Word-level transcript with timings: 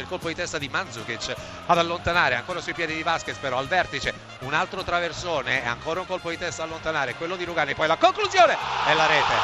il 0.00 0.08
colpo 0.08 0.28
di 0.28 0.34
testa 0.34 0.58
di 0.58 0.68
Mandzukic 0.68 1.34
ad 1.66 1.78
allontanare 1.78 2.34
ancora 2.34 2.60
sui 2.60 2.74
piedi 2.74 2.94
di 2.94 3.02
Vasquez 3.02 3.36
però 3.38 3.58
al 3.58 3.66
vertice 3.66 4.12
un 4.40 4.54
altro 4.54 4.82
traversone 4.82 5.62
e 5.62 5.66
ancora 5.66 6.00
un 6.00 6.06
colpo 6.06 6.30
di 6.30 6.38
testa 6.38 6.62
allontanare 6.62 7.14
quello 7.14 7.36
di 7.36 7.44
Rugani 7.44 7.74
poi 7.74 7.86
la 7.86 7.96
conclusione 7.96 8.56
e 8.86 8.94
la 8.94 9.06
rete 9.06 9.34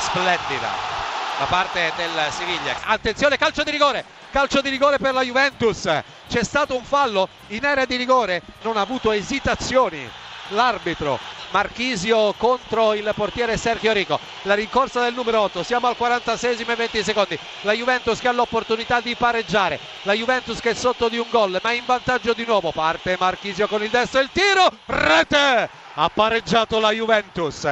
splendida 0.00 0.98
da 1.38 1.46
parte 1.46 1.90
del 1.96 2.10
Siviglia. 2.32 2.76
Attenzione 2.84 3.38
calcio 3.38 3.62
di 3.62 3.70
rigore 3.70 4.04
calcio 4.30 4.60
di 4.60 4.68
rigore 4.68 4.98
per 4.98 5.12
la 5.12 5.22
Juventus. 5.22 5.88
C'è 6.28 6.44
stato 6.44 6.76
un 6.76 6.84
fallo 6.84 7.28
in 7.48 7.64
area 7.64 7.84
di 7.84 7.96
rigore 7.96 8.42
non 8.62 8.76
ha 8.76 8.80
avuto 8.80 9.10
esitazioni 9.10 10.08
l'arbitro 10.48 11.18
Marchisio 11.50 12.32
contro 12.36 12.94
il 12.94 13.10
portiere 13.14 13.56
Sergio 13.56 13.92
Rico. 13.92 14.18
La 14.42 14.54
rincorsa 14.54 15.02
del 15.02 15.14
numero 15.14 15.40
8 15.40 15.62
siamo 15.62 15.88
al 15.88 15.96
46 15.96 16.56
e 16.56 16.74
20 16.76 17.02
secondi. 17.02 17.38
La 17.62 17.72
Juventus 17.72 18.18
che 18.20 18.28
ha 18.28 18.32
l'opportunità 18.32 19.00
di 19.00 19.14
pareggiare. 19.14 19.78
La 20.02 20.12
Juventus 20.12 20.60
che 20.60 20.70
è 20.70 20.74
sotto 20.74 21.08
di 21.08 21.18
un 21.18 21.26
gol 21.30 21.58
ma 21.62 21.72
in 21.72 21.84
vantaggio 21.84 22.32
di 22.32 22.44
nuovo. 22.44 22.70
Parte 22.70 23.16
Marchisio 23.18 23.66
con 23.66 23.82
il 23.82 23.90
destro. 23.90 24.20
Il 24.20 24.30
tiro. 24.32 24.70
Rete! 24.86 25.68
Ha 25.94 26.08
pareggiato 26.08 26.78
la 26.78 26.92
Juventus 26.92 27.66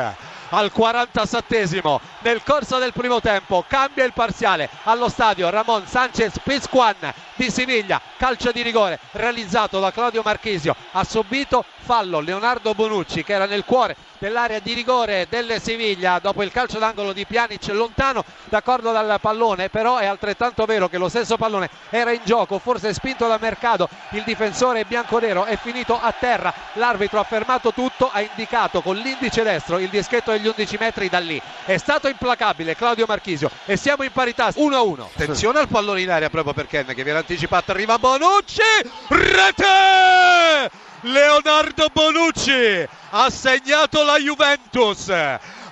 al 0.50 0.72
47esimo 0.74 1.98
nel 2.20 2.42
corso 2.42 2.78
del 2.78 2.92
primo 2.92 3.20
tempo 3.20 3.64
cambia 3.66 4.04
il 4.04 4.12
parziale. 4.12 4.68
Allo 4.84 5.08
stadio 5.08 5.50
Ramon 5.50 5.86
Sanchez 5.86 6.38
Pizjuan 6.42 6.96
di 7.34 7.50
Siviglia 7.50 8.00
calcio 8.16 8.50
di 8.50 8.62
rigore 8.62 8.98
realizzato 9.12 9.78
da 9.80 9.92
Claudio 9.92 10.22
Marchisio. 10.24 10.74
Ha 10.92 11.04
subito 11.04 11.64
fallo 11.76 12.20
Leonardo 12.20 12.74
Bonucci 12.74 13.24
che 13.24 13.32
era 13.32 13.46
nel 13.46 13.64
cuore 13.64 13.96
dell'area 14.18 14.58
di 14.58 14.72
rigore 14.72 15.26
del 15.30 15.60
Siviglia 15.60 16.18
dopo 16.18 16.42
il 16.42 16.50
calcio 16.50 16.78
d'angolo 16.78 17.12
di 17.12 17.24
Pjanic 17.24 17.68
lontano 17.68 18.24
d'accordo 18.46 18.90
dal 18.90 19.18
pallone 19.20 19.68
però 19.68 19.98
è 19.98 20.06
altrettanto 20.06 20.64
vero 20.64 20.88
che 20.88 20.98
lo 20.98 21.08
stesso 21.08 21.36
pallone 21.36 21.70
era 21.90 22.10
in 22.10 22.20
gioco 22.24 22.58
forse 22.58 22.92
spinto 22.92 23.28
da 23.28 23.38
Mercado 23.40 23.88
il 24.10 24.24
difensore 24.24 24.84
bianconero 24.84 25.44
è 25.44 25.56
finito 25.56 25.98
a 25.98 26.12
terra. 26.12 26.52
L'arbitro 26.74 27.20
ha 27.20 27.24
fermato 27.24 27.72
tutto 27.72 28.10
ha 28.12 28.20
indicato 28.20 28.82
con 28.82 28.96
l'indice 28.96 29.42
destro 29.42 29.78
il 29.78 29.88
dischetto 29.88 30.32
degli 30.38 30.46
11 30.46 30.76
metri 30.78 31.08
da 31.08 31.18
lì. 31.18 31.40
È 31.64 31.76
stato 31.76 32.08
implacabile 32.08 32.74
Claudio 32.74 33.04
Marchisio 33.06 33.50
e 33.66 33.76
siamo 33.76 34.04
in 34.04 34.12
parità 34.12 34.48
1-1 34.48 35.00
attenzione 35.00 35.58
al 35.58 35.68
pallone 35.68 36.00
in 36.00 36.10
aria 36.10 36.30
proprio 36.30 36.54
per 36.54 36.66
Ken 36.66 36.86
che 36.86 37.04
viene 37.04 37.18
anticipato 37.18 37.72
arriva 37.72 37.98
Bonucci! 37.98 38.62
Rete! 39.08 40.70
Leonardo 41.02 41.88
Bonucci 41.92 42.88
ha 43.10 43.30
segnato 43.30 44.02
la 44.02 44.18
Juventus 44.18 45.12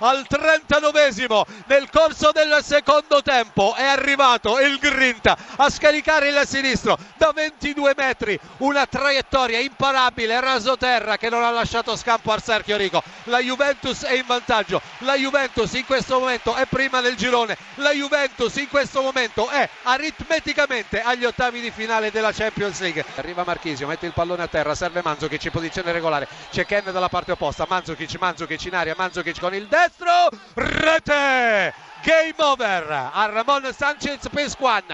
al 0.01 0.27
39esimo 0.29 1.43
nel 1.67 1.89
corso 1.91 2.33
del 2.33 2.59
secondo 2.63 3.23
tempo 3.23 3.75
è 3.75 3.85
arrivato 3.85 4.59
il 4.61 4.79
Grinta 4.79 5.37
a 5.57 5.71
scaricare 5.71 6.29
il 6.29 6.43
sinistro 6.47 6.99
da 7.17 7.33
22 7.35 7.95
metri. 7.97 8.39
Una 8.59 8.87
traiettoria 8.87 9.59
imparabile 9.59 10.41
rasoterra 10.41 11.17
che 11.17 11.31
non 11.31 11.43
ha 11.43 11.51
lasciato 11.51 11.97
scampo 11.97 12.33
al 12.33 12.43
Sergio 12.43 12.77
Rico. 12.77 13.03
La 13.25 13.41
Juventus 13.41 14.05
è 14.05 14.15
in 14.15 14.25
vantaggio. 14.27 14.81
La 14.99 15.15
Juventus 15.15 15.73
in 15.75 15.85
questo 15.85 16.19
momento 16.19 16.55
è 16.55 16.67
prima 16.67 17.01
del 17.01 17.17
girone. 17.17 17.57
La 17.77 17.93
Juventus 17.93 18.55
in 18.57 18.69
questo 18.69 19.03
momento 19.03 19.49
è 19.49 19.69
aritmeticamente 19.83 21.01
agli 21.03 21.25
ottavi 21.25 21.61
di 21.61 21.71
finale 21.71 22.11
della 22.11 22.33
Champions 22.33 22.81
League. 22.81 23.05
Arriva 23.17 23.45
Marchisio 23.45 23.87
mette 23.87 24.07
il 24.07 24.13
pallone 24.13 24.43
a 24.43 24.49
terra. 24.49 24.75
Serve 24.75 25.01
Manzukic 25.03 25.45
in 25.45 25.51
posizione 25.51 25.93
regolare. 25.93 26.29
C'è 26.51 26.67
Ken 26.67 26.85
dalla 26.85 27.09
parte 27.09 27.33
opposta. 27.33 27.67
Manzukic 27.69 28.15
Manzukic 28.19 28.65
in 28.65 28.75
aria 28.75 28.95
Manzukic 28.97 29.41
con 29.41 29.55
il 29.55 29.67
destro 29.87 30.29
rete. 30.55 31.73
Game 32.03 32.35
over. 32.39 33.11
A 33.13 33.27
Ramon 33.27 33.73
Sanchez 33.73 34.29
Pesquan 34.31 34.85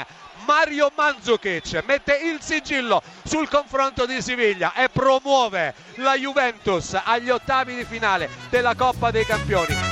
Mario 0.47 0.91
Mandzukic 0.95 1.83
mette 1.87 2.17
il 2.17 2.41
sigillo 2.41 3.03
sul 3.23 3.49
confronto 3.49 4.07
di 4.07 4.21
Siviglia 4.23 4.73
e 4.75 4.89
promuove 4.89 5.75
la 5.97 6.17
Juventus 6.17 6.99
agli 7.03 7.31
ottavi 7.31 7.77
di 7.77 7.85
finale 7.85 8.29
della 8.49 8.75
Coppa 8.75 9.11
dei 9.11 9.25
Campioni 9.25 9.92